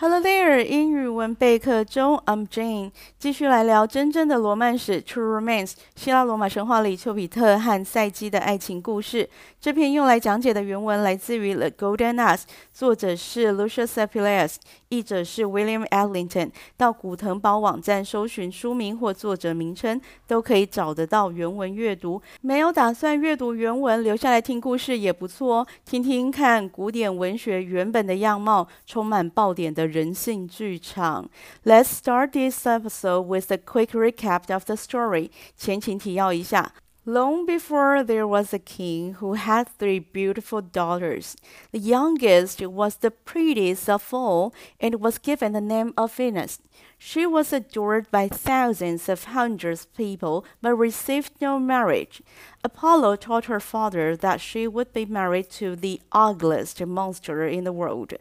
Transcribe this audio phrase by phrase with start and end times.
[0.00, 9.28] Hello there，英语文备课中，I'm Jane，继续来聊真正的罗曼史 （True Romance），希腊罗马神话里丘比特和赛姬的爱情故事。
[9.60, 12.36] 这篇用来讲解的原文来自于《The Golden Ass》，
[12.72, 14.54] 作者是 Lucius Apuleius，
[14.88, 16.52] 译者是 William Ellington。
[16.76, 22.22] 到古腾堡网站搜寻书名或作者名称，都可以找得到原文阅读。
[22.40, 31.29] 没有打算阅读原文，留下来听故事也不错哦，听听看古典文学原本的样貌，充满爆点的人性剧场。
[31.63, 35.29] Let's start this episode with a quick recap of the story。
[35.55, 36.73] 前情提要一下。
[37.08, 41.38] Long before there was a king who had three beautiful daughters.
[41.72, 46.58] The youngest was the prettiest of all and was given the name of Venus.
[46.98, 52.20] She was adored by thousands of hundreds of people but received no marriage.
[52.62, 57.72] Apollo told her father that she would be married to the ugliest monster in the
[57.72, 58.12] world.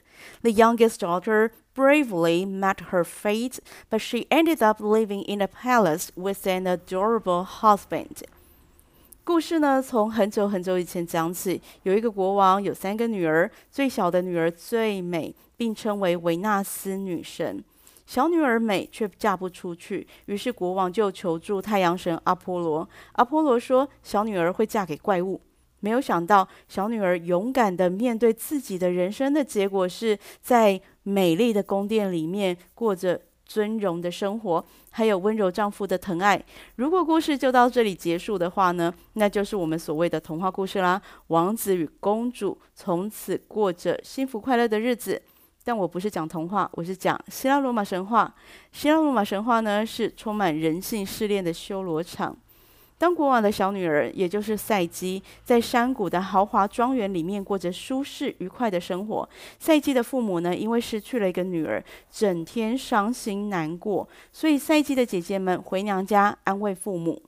[0.44, 6.10] The youngest daughter bravely met her fate, but she ended up living in a palace
[6.16, 8.24] with an adorable husband.
[9.28, 11.62] 故事呢，从很久很久以前讲起。
[11.84, 17.62] 有一个国王，有三个女儿，最小的女儿最美，并称为维纳斯女神。
[18.06, 22.88] 小女儿美，却嫁不出去，于是国王就求助太阳神阿波罗。
[23.16, 25.42] 阿波罗说，小女儿会嫁给怪物。
[25.82, 33.20] 没有想到，小女儿勇敢地面对自己的人生的结果，是在美丽的宫殿里面过着。
[33.48, 36.44] 尊荣的生活，还有温柔丈夫的疼爱。
[36.76, 41.02] 如果故事就到这里结束的话呢，那就是我们所谓的童话故事啦。
[41.28, 45.22] 王子与公主从此过着幸福快乐的日子。
[45.64, 48.34] 但我不是讲童话，我是讲希腊罗马神话。
[48.72, 52.36] 希腊罗马神话呢，是充满人性试炼的修罗场。
[53.00, 59.30] 当国王的小女儿，也就是赛姬，在山谷的豪华庄园里面过着舒适愉快的生活。
[59.60, 67.22] 赛姬的父母呢，因为失去了一个女儿，整天伤心难过，所以赛姬的姐姐们回娘家安慰父母，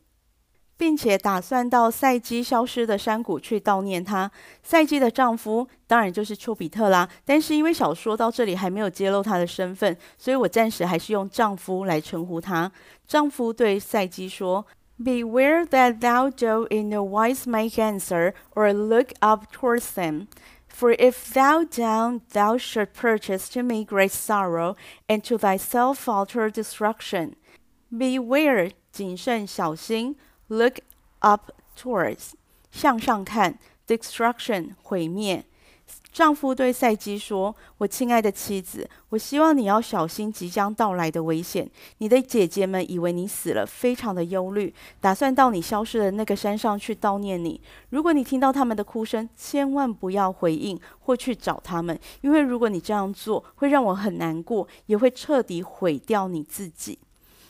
[0.76, 4.32] 并且打算到赛姬消失的山谷去悼念她。
[4.64, 12.72] 赛姬的丈夫当然就是丘比特啦，但是因为小说到这里还没有揭露他的身份，所以我暂时还是用丈夫来称呼他。
[13.06, 14.66] 丈夫对赛姬说。
[15.03, 20.29] Beware that thou do in no wise make answer, or look up towards them.
[20.69, 24.77] For if thou do, thou shalt purchase to me great sorrow,
[25.09, 27.37] and to thyself utter destruction.
[27.91, 30.17] Beware，谨慎小心；
[30.49, 30.81] look
[31.21, 32.35] up towards，
[32.71, 33.55] 向上看；
[33.87, 35.45] destruction，毁灭。
[36.12, 41.70] 丈夫对赛姬说：“我亲爱的妻子，我希望你要小心即将到来的危险。
[42.00, 47.62] 你的姐姐们以为你死了，非常的忧虑，打算到你消失的那个山上去悼念你。
[47.92, 56.98] 如果你听到他们的哭声，千万不要回应或去找他们，因为如果你这样做，会让我很难过，也会彻底毁掉你自己。”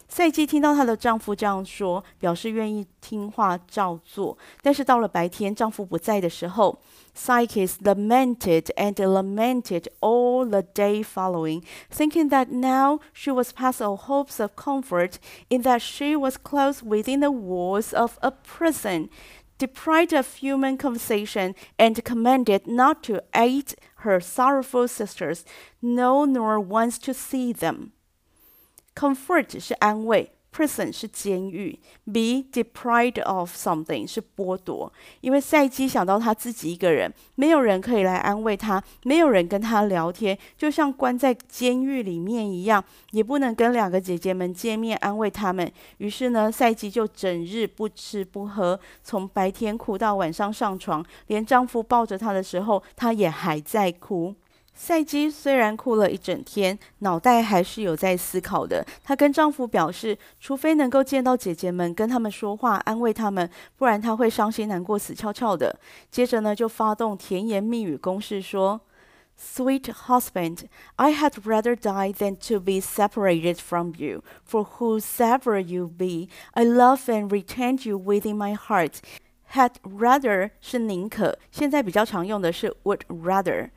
[0.09, 4.37] 赛姬听到她的丈夫这样说，表示愿意听话照做。
[4.63, 6.79] 但是到了白天，丈夫不在的时候，
[7.17, 14.41] Psyche lamented and lamented all the day following, thinking that now she was past all hopes
[14.41, 15.15] of comfort,
[15.49, 19.09] in that she was closed within the walls of a prison,
[19.59, 25.45] deprived of human conversation, and commanded not to aid her sorrowful sisters,
[25.81, 27.93] no, nor once to see them.
[29.00, 34.92] Comfort 是安慰，prison 是监狱，be deprived of something 是剥夺。
[35.22, 45.72] 因为赛姬想到她自己一个人，没有人可以来安慰她，没有人跟她聊天，就像关在监狱里面一样，也不能跟两个姐姐们见面安慰她们。
[46.00, 54.36] 于是呢，赛姬就整日不吃不喝，从白天哭到晚上上床，连丈夫抱着她的时候，她也还在哭。
[54.82, 58.84] 赛姬虽然哭了一整天，脑袋还是有在思考的。
[59.04, 65.78] 她跟丈夫表示，除非能够见到姐姐们，跟他们说话，安慰他们，不然她会伤心难过，死翘翘的。
[66.10, 68.80] 接着呢，就发动甜言蜜语攻势，说
[69.38, 70.60] ：“Sweet husband,
[70.96, 74.24] I had rather die than to be separated from you.
[74.50, 79.00] For whosoever you be, I love and retain you within my heart.
[79.52, 83.72] Had rather 是宁可，现在比较常用的是 would rather。”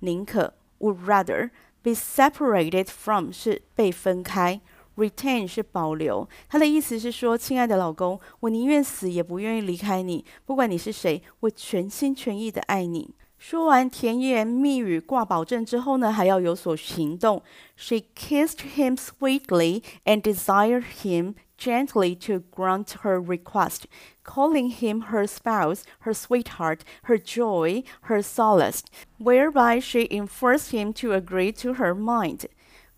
[0.00, 1.50] 宁可 would rather
[1.82, 4.60] be separated from 是被分开
[4.96, 6.28] ，retain 是保留。
[6.48, 13.14] 他的意思是说，亲爱的老公，我宁愿死也不愿意离开你，不管你是谁，我全心全意的爱你。
[13.38, 17.42] 说完甜言蜜语挂保证之后呢，还要有所行动。
[17.74, 23.85] She kissed him sweetly and desired him gently to grant her request,
[24.23, 28.83] calling him her spouse, her sweetheart, her joy, her solace,
[29.17, 32.45] whereby she enforced him to agree to her mind.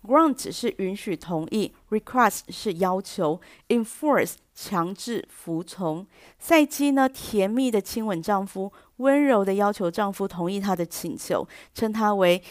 [0.06, 6.06] Grant 是允许、同意，request 是要求，enforce 强制、服从。
[6.38, 12.42] 赛姬呢，甜蜜的亲吻丈夫，温柔的要求丈夫同意她的请求，称他为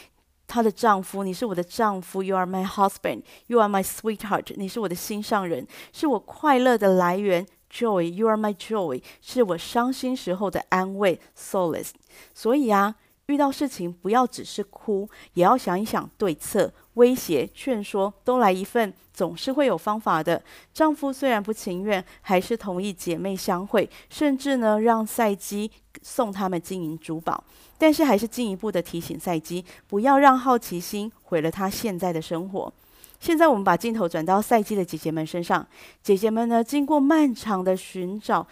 [0.52, 1.25] 她的丈夫。
[1.25, 3.22] 你是我的丈夫，You are my husband.
[3.46, 4.52] You are my sweetheart.
[4.56, 7.46] 你是我的心上人，是我快乐的来源。
[7.70, 9.02] Joy, you are my joy.
[9.22, 11.19] 是我伤心时候的安慰。
[11.34, 11.93] Solace.
[12.34, 12.96] 所以啊。
[13.26, 20.42] 遇到事情不要只是哭，也要想一想对策、威胁、劝说，都来一份，总是会有方法的。
[20.74, 25.70] 丈夫虽然不情愿，还是同意姐妹相会，甚至呢让赛姬
[26.02, 27.42] 送他们金银珠宝，
[27.78, 32.72] 但是还是进一步的提醒赛姬，不要让好奇心毁了她现在的生活。
[33.20, 35.64] 现在我们把镜头转到赛姬的姐姐们身上，
[36.02, 38.46] 姐姐们呢经过漫长的寻找。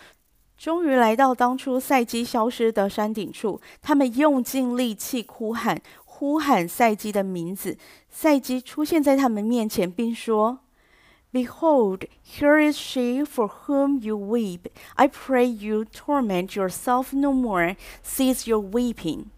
[0.60, 7.78] 终于来到当初赛基消失的山顶处，他们用尽力气呼喊，呼喊赛基的名字。
[8.10, 10.58] 赛基出现在他们面前，并说
[11.32, 14.66] ：“Behold, here is she for whom you weep.
[14.96, 17.76] I pray you torment yourself no more.
[18.04, 19.28] Cease your weeping.”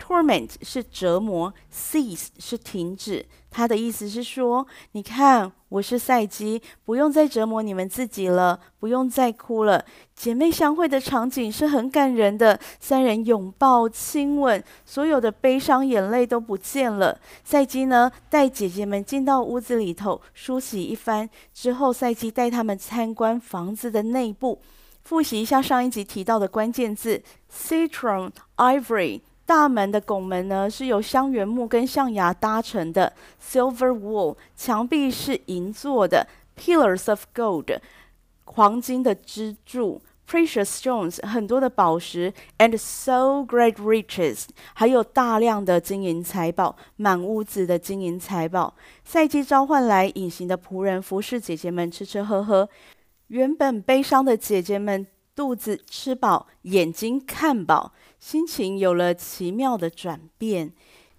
[0.00, 3.26] Torment 是折磨，cease 是停止。
[3.50, 9.84] 他的意思是说，你看，我是赛姬，不用再折磨你们自己了，不用再哭了。
[10.14, 17.20] 姐妹相会的场景是很感人的，三人拥抱、亲吻，所有的悲伤眼泪都不见了。
[17.44, 24.60] 赛姬呢，带姐姐们进到屋子里头，梳洗一番之后，赛姬带他们参观房子的内部，
[25.02, 29.20] 复习一下上一集提到的关键字：citron、ivory。
[29.50, 33.12] 大门的拱门呢，是由香原木跟象牙搭成的
[33.42, 36.24] ，silver wall，墙壁是银做的
[36.56, 37.80] ，pillars of gold，
[38.44, 48.76] 黄金的支柱，precious stones，很多的宝石，and so great riches，还有大量的金银财宝，满屋子的金银财宝。
[49.02, 52.68] 赛季召唤来隐形的仆人，服侍姐姐们吃吃喝喝。
[53.26, 55.04] 原本悲伤的姐姐们，
[55.34, 57.92] 肚子吃饱，眼睛看饱。
[58.20, 60.72] 心情有了奇妙的转变。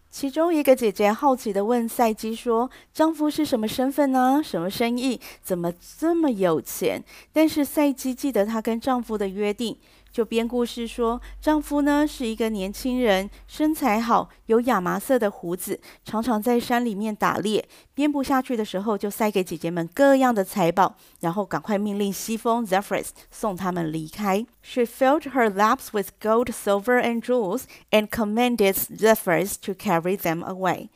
[0.10, 4.42] 其中一个姐姐好奇的问赛基说：“丈夫是什么身份呢？
[4.44, 5.20] 什么生意？
[5.42, 7.02] 怎么这么有钱？”
[7.32, 9.78] 但是赛基记得她跟丈夫的约定。
[10.12, 17.66] 就编故事说，丈夫呢是一个年轻人，身材好，有亚麻色的胡子，常常在山里面打猎。
[17.94, 24.46] 编不下去的时候，就塞给姐姐们各样的财宝，然后赶快命令西风 Zephyrus 送他们离开。
[24.62, 30.90] She filled her laps with gold, silver, and jewels, and commanded Zephyrus to carry them away。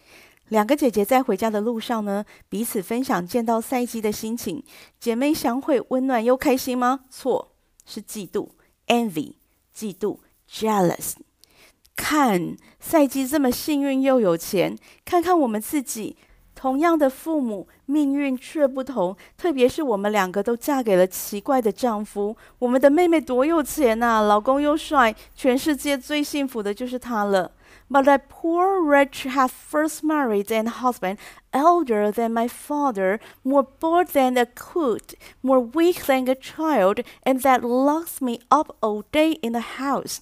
[0.49, 4.63] 两个姐姐在回家的路上呢，彼此分享见到赛姬的心情。
[4.99, 7.01] 姐妹相会，温暖又开心吗？
[7.09, 8.49] 错，是嫉妒。
[8.87, 9.33] Envy，
[9.75, 11.13] 嫉妒；jealous，
[11.95, 16.15] 看赛季这么幸运又有钱，看看我们自己，
[16.53, 19.15] 同样的父母，命运却不同。
[19.37, 22.35] 特别是我们两个都嫁给了奇怪的丈夫。
[22.59, 27.51] 我们的妹妹多有钱呐，老公又帅，全世界最幸福的就是她了。
[27.90, 31.18] But that poor wretch has first married an husband
[31.52, 37.40] elder than my father, more bored than a coot, more weak than a child, and
[37.42, 40.18] that locks me up all day in the house.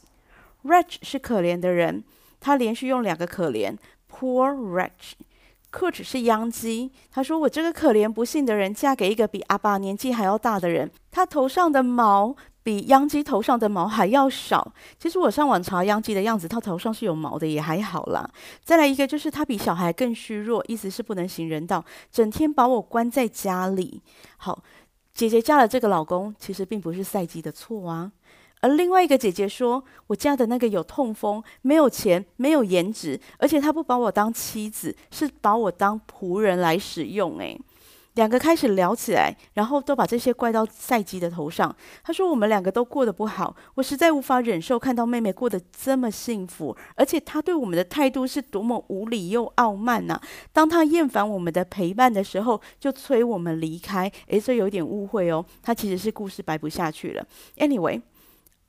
[0.65, 2.05] Wretch 是可怜的人，
[2.41, 3.77] 他连续用两个可怜。
[4.11, 5.13] Poor wretch.
[5.71, 12.35] Coot 是秧鸡，他说我这个可怜不幸的人嫁给一个比阿爸年纪还要大的人，他头上的毛。
[12.64, 14.74] 比秧鸡头上的毛还要少。
[14.98, 18.28] 其实我上网查秧鸡的样子，它头上是有毛的，也还好啦。
[18.64, 24.02] 再来一个，就是它比小孩更虚弱，意思是不能行人道，整天把我关在家里。
[24.38, 24.64] 好，
[25.14, 28.12] 姐姐嫁了这个老公，其实并不是赛姬的错啊。
[28.62, 37.60] 而另外一个姐姐说，我嫁的那个有痛风，没有钱，没有颜值，而且他不把我当妻子，是把我当仆人来使用，诶。
[38.14, 41.76] 两个开始聊起来，然后都把这些怪到赛姬的头上。
[42.04, 50.20] 他说：“我们两个都过得不好，我实在无法忍受看到妹妹过得这么幸福，而且她对我们的态度是多么无理又傲慢呐！
[50.52, 54.12] 当她厌烦我们的陪伴的时候，就催我们离开。
[54.28, 57.26] 诶，这有点误会哦，她其实是故事摆不下去了。
[57.58, 58.02] Anyway。”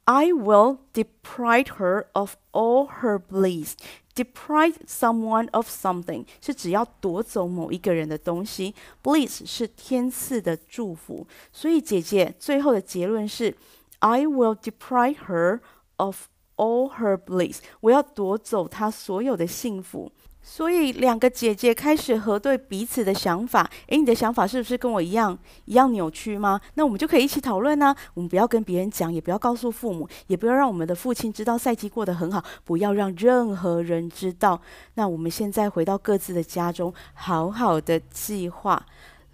[0.06, 3.76] I will deprive her of all her bliss.
[4.16, 11.26] Deprive someone of something 是只要夺走某一个人的东西，bliss 是天赐的祝福。
[11.54, 13.56] 所以姐姐最后的结论是：
[14.00, 15.60] I will deprive her
[15.98, 16.24] of
[16.58, 17.60] all her bliss。
[17.80, 20.12] 我要夺走她所有的幸福。
[20.47, 23.69] 所以两个姐姐开始核对彼此的想法。
[23.87, 26.61] 诶，你的想法是不是跟我一样一样扭曲吗？
[26.75, 27.97] 那我们就可以一起讨论呢。
[28.13, 34.61] 我们不要跟别人讲，也不要告诉父母，也不要让我们的父亲知道赛季过得很好，不要让任何人知道。
[34.95, 38.85] 那我们现在回到各自的家中，好好的计划。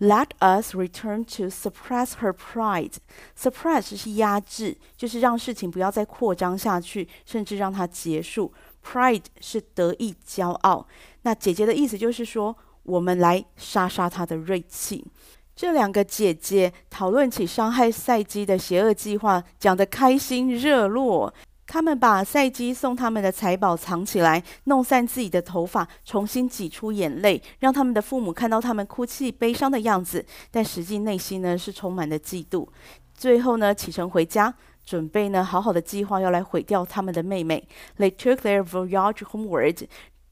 [0.00, 2.94] Let us return to suppress her pride.
[3.38, 8.52] Suppress 是压制，就是让事情不要再扩张下去，甚至让它结束。
[8.82, 10.86] Pride 是得意、骄傲。
[11.22, 15.06] 那姐姐的意思就是说，我们来杀杀她的锐气。
[15.54, 21.34] 这两个姐姐讨论起伤害赛姬的邪恶计划，讲得开心热络。
[21.72, 30.26] 他们把赛基送他们的财宝藏起来，弄散自己的头发，重新挤出眼泪，让他们的父母看到他们哭泣悲伤的样子。
[30.50, 32.66] 但实际内心呢，是充满了嫉妒。
[33.14, 34.52] 最后呢，启程回家。
[34.84, 37.68] 准备呢，好好的计划要来毁掉他们的妹妹。
[37.98, 39.86] They took their voyage homeward,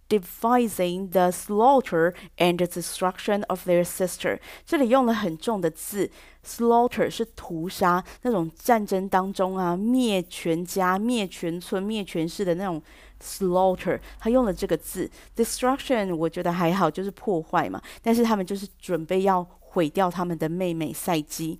[0.08, 4.38] devising the slaughter and destruction of their sister。
[4.64, 6.10] 这里用了很重的字
[6.44, 12.82] ，slaughter 是屠杀，那种战争当中啊，灭全家、灭全村、灭全市的那种
[13.22, 13.98] slaughter。
[14.18, 17.80] 他用了这个字，destruction 我觉得还好，就是破坏嘛。
[18.02, 21.58] 但是他们就是准备要毁掉他们的妹妹赛姬。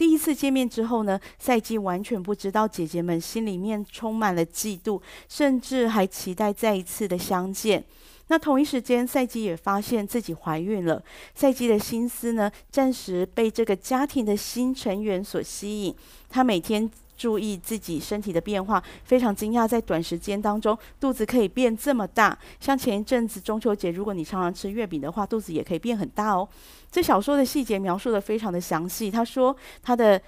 [0.00, 7.84] 第一次见面之后呢，赛季完全不知道姐姐们心里面充满了嫉妒，甚至还期待再一次的相见。
[8.28, 11.02] 那同一时间，赛季也发现自己怀孕了。
[11.34, 15.94] 赛季的心思呢，暂时被这个家庭的新成员所吸引。
[16.30, 16.90] 她每天。
[17.20, 22.36] 注意自己身体的变化，非常惊讶，在短时间当中肚子可以变这么大。
[22.58, 26.48] 像前一阵子中秋节，如果你常常吃月饼的话，肚子也可以变很大哦。
[26.90, 29.10] 这小说的细节描述得非常的详细。
[29.10, 30.18] 他说他的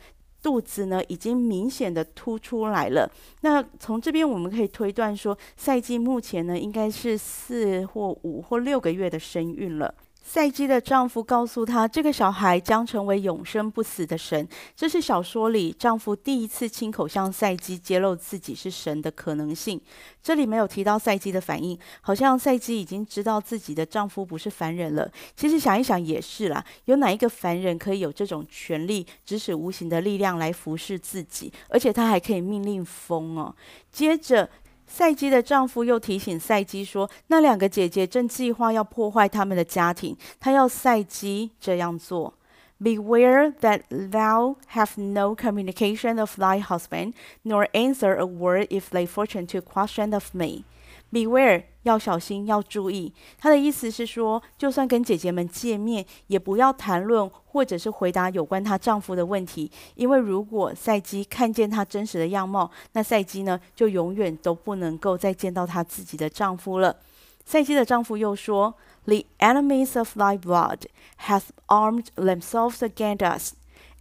[0.42, 3.10] 肚子呢已经明显的凸出来了。
[3.40, 9.94] 那从这边我们可以推断说，赛季目前呢应该是四或五或六个月的身孕了。
[10.24, 14.48] 赛姬的丈夫告诉她，这个小孩将成为永生不死的神。
[14.74, 19.80] 这是小说里丈夫第一次亲口向赛姬揭露自己是神的可能性。
[20.22, 25.10] 这里没有提到赛姬的反应，好像赛姬已经知道自己的丈夫不是凡人了。
[25.36, 33.54] 其实想一想也是啦，有哪一个凡人可以有这种权力，指使无形的力量来服侍自己，而且他还可以命令风哦。
[33.90, 34.48] 接着。
[34.91, 42.33] 赛姬的丈夫又提醒赛姬说：“那两个姐姐正计划要破坏他们的家庭，他要赛姬这样做。
[42.79, 49.47] Beware that thou have no communication of thy husband, nor answer a word if they fortune
[49.47, 50.63] to question of me.
[51.12, 53.12] Beware，要小心，要注意。
[53.38, 66.96] 他的意思是说，就算跟姐姐们见面，也不要谈论或者是回答有关她丈夫的问题，因为如果赛姬看见她真实的样貌，那赛姬呢，就永远都不能够再见到她自己的丈夫了。
[67.44, 68.72] 赛姬的丈夫又说
[69.04, 70.84] ：“The enemies of thy blood
[71.26, 73.52] have armed themselves against us。”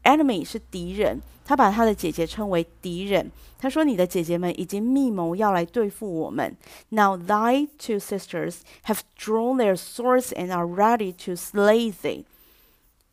[0.03, 3.30] Enemy 是敌人，他把他的姐姐称为敌人。
[3.59, 6.56] 他说：“你的姐姐们已经密谋要来对付我们。
[6.90, 12.25] Now thy two sisters have drawn their swords and are ready to slay thee。”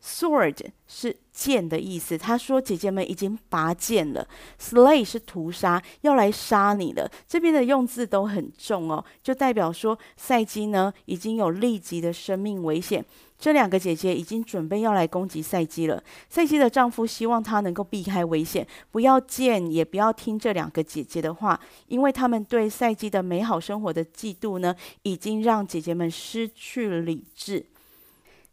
[0.01, 2.17] Sword 是剑的意思。
[2.17, 4.27] 他说：“姐姐们已经拔剑了。
[4.59, 7.09] ”Slay 是屠杀，要来杀你了。
[7.27, 13.03] 这边的用字都很重哦，就代表说赛姬呢已经有立即的生命危险。
[13.37, 16.03] 这两个姐姐已经准备要来攻击赛姬了。
[16.29, 27.65] 赛姬的丈夫希望她能够避开危险，不要见，也不要听这两个姐姐的话，因为他们对赛姬的美好生活的嫉妒呢，已经让姐姐们失去了理智。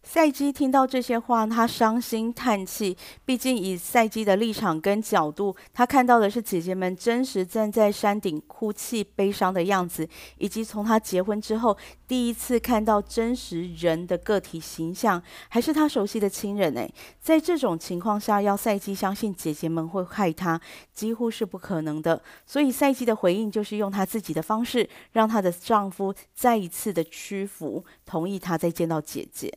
[0.09, 2.97] 赛姬听到这些话，她伤心叹气。
[3.25, 10.09] 毕竟以赛姬的立场跟角度，她看到的是姐姐们真实站在山顶哭泣悲伤的样子，
[10.39, 16.73] 以及从她结婚之后第一次看到真实人的个体形象，还是她熟悉的亲人。
[16.75, 20.59] 诶，在这种情况下，要赛姬相信姐姐们会害她，
[20.95, 22.23] 几乎是不可能的。
[22.47, 29.53] 所以赛姬的回应就是用她自己的方式，让她的丈夫再一次的屈服，同意她再见到姐姐。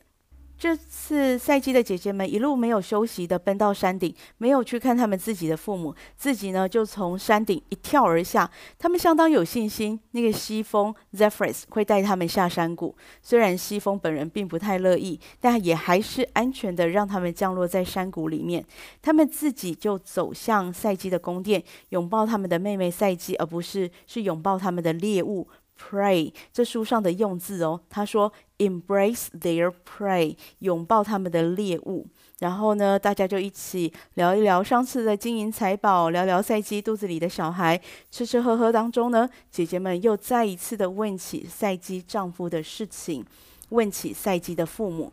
[0.59, 8.51] 这次赛姬的姐姐们一路没有休息的奔到山顶，没有去看他们自己的父母，自己呢就从山顶一跳而下。
[8.77, 12.93] 他们相当有信心，那个西风 Zephyrus 会带他们下山谷。
[13.21, 18.65] 虽然西风本人并不太乐意，但也还是安全的让他们降落在山谷里面。
[19.01, 25.47] 他们自己就走向赛姬的宫殿，拥抱他们的妹妹赛姬，而不是是拥抱他们的猎物。
[25.79, 32.05] Prey 这书上的用字哦，他说 embrace their prey，拥抱他们的猎物。
[32.39, 37.79] 然后呢，大家就一起聊一聊上次的金银财宝，聊聊赛姬肚子里的小孩。
[38.11, 43.25] 吃吃喝喝当中呢，姐姐们又再一次的问起赛姬丈夫的事情，
[43.69, 45.11] 问起赛姬的父母。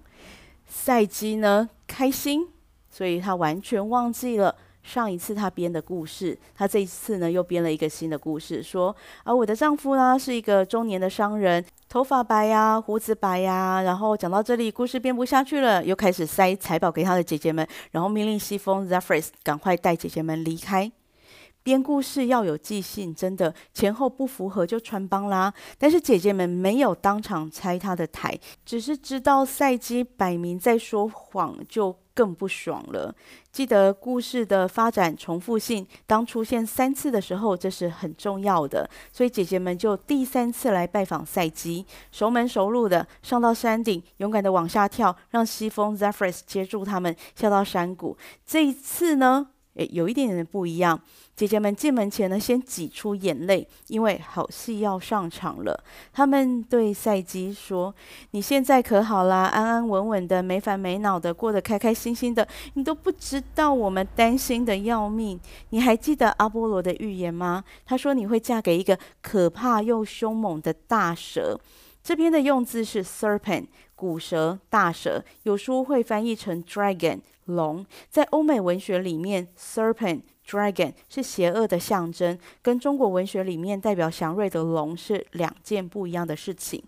[0.67, 2.49] 赛姬呢，开心，
[2.91, 4.57] 所以她完全忘记了。
[4.87, 13.83] 上一次他编的故事，他这一次呢又编了一个新的故事，说啊，我的丈夫呢是一个中年的商人，头发白呀，胡子白呀。
[13.83, 20.93] 然后讲到这里，故事编不下去了，又开始塞财宝给他的姐姐们，然后命令西风 Zephyrs 赶快带姐姐们离开。
[21.65, 25.53] 编故事要有记性，真的前后不符合就穿帮啦。
[25.77, 33.15] 但是姐姐们没有当场拆他的台，只是知道赛姬摆明在说谎，就更不爽了。
[33.53, 38.89] 记得故事的发展重复性，当出现三次的时候，这是很重要的。
[39.13, 48.17] 所以姐姐们就第三次来拜访赛基，熟门熟路的上到山顶，勇敢的往下跳，让西风 Zephyrus 接住他们，下到山谷。
[48.47, 51.01] 这一次呢，诶，有一点点的不一样。
[51.35, 55.85] 姐姐们进门前呢，先挤出眼泪，因为好戏要上场了。
[56.13, 57.95] 他们对赛姬说
[58.33, 59.45] ：“你现在可好啦？
[59.45, 62.49] 安安稳稳的，没烦没恼的，过得开开心心的。
[62.73, 65.39] 你都不知道我们担心的要命。
[65.71, 67.63] 你还记得阿波罗的预言吗？
[67.85, 71.61] 他说你会嫁给一个可怕又凶猛的大蛇。
[72.03, 77.85] 这边的用字是 serpent，古蛇、大蛇，有书会翻译成 dragon，龙。
[78.09, 86.81] 在欧美文学里面，serpent。” Dragon 是邪恶的象征，跟中国文学里面代表祥瑞的龙是两件不一样的事情。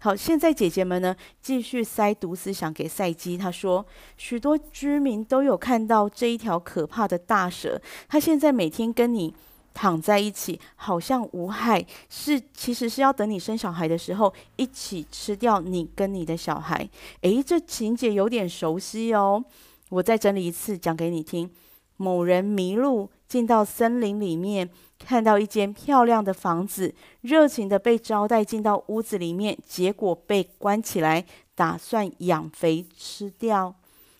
[0.00, 3.38] 好，现在姐姐们呢，继续塞毒思想给赛姬。
[3.38, 3.86] 她说，
[4.16, 9.32] 许多居民都有看到这一条可怕的大蛇，它现在每天跟你
[9.72, 16.88] 躺在一起，好像无害，是其实是要等你生小孩的时候一起吃掉你跟你的小孩。
[17.20, 19.44] 诶，这情节有点熟悉哦，
[19.90, 21.50] 我再整理一次讲给你听。
[21.98, 31.24] 某人迷路，进到森林里面，看到一间漂亮的房子，热情的被招待进到屋子里面，结果被关起来，
[31.54, 33.74] 打算养肥吃掉，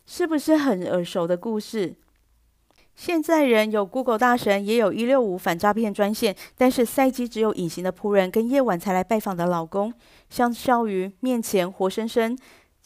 [0.06, 1.94] 是不是很耳熟的故事？
[2.94, 9.92] 现在人有 Google 大神，也有一六五反诈骗专线，但是赛姬只有隐形的仆人跟夜晚才来拜访的老公，
[10.30, 12.34] 相较于面前活生生。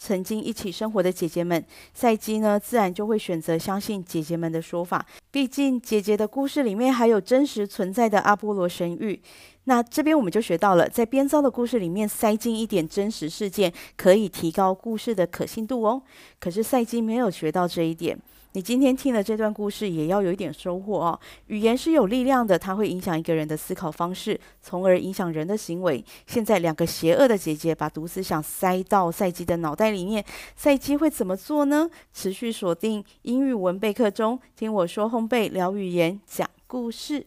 [0.02, 5.04] 曾经一起生活的姐姐们，赛基呢，自然就会选择相信姐姐们的说法。
[5.30, 9.20] 毕竟姐姐的故事里面还有真实存在的阿波罗神域。
[9.64, 16.02] 那这边我们就学到了，在编造的故事里面塞进一点真实事件，可以提高故事的可信度哦。
[16.40, 18.18] 可是赛基没有学到这一点。
[18.52, 21.20] 你今天听了这段故事，也要有一点收获哦。
[21.46, 26.04] 语言是有力量的，它会影响一个人的思考方式，从而影响人的行为。
[26.26, 30.24] 现在两个邪恶的姐姐把毒思想塞到赛姬的脑袋里面，
[30.56, 31.88] 赛姬会怎么做呢？
[32.12, 37.26] 持续锁定英语文备课中，听我说烘焙聊语言讲故事。